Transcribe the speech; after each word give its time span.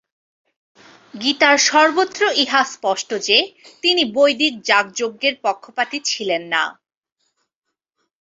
গীতার 1.13 1.57
সর্বত্র 1.61 2.21
ইহা 2.35 2.61
স্পষ্ট 2.65 3.09
যে, 3.27 3.37
তিনি 3.81 4.03
বৈদিক 4.13 4.53
যাগযজ্ঞের 4.63 5.35
পক্ষপাতী 5.41 5.97
ছিলেন 6.05 6.43
না। 6.47 6.63